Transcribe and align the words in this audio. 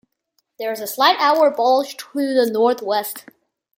There 0.57 0.71
is 0.71 0.79
a 0.79 0.87
slight 0.87 1.17
outward 1.19 1.57
bulge 1.57 1.95
to 1.95 2.11
the 2.33 2.49
northwest. 2.51 3.25